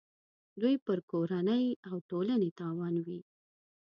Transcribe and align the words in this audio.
دوی 0.61 0.75
پر 0.85 0.99
کورنۍ 1.11 1.65
او 1.87 1.95
ټولنې 2.09 2.49
تاوان 2.59 2.95
وي. 3.05 3.19